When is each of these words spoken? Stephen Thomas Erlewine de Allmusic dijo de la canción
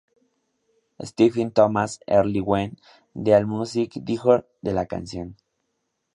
Stephen 1.03 1.51
Thomas 1.51 1.99
Erlewine 2.07 2.73
de 3.13 3.33
Allmusic 3.35 3.99
dijo 4.01 4.43
de 4.63 4.73
la 4.73 4.87
canción 4.87 5.35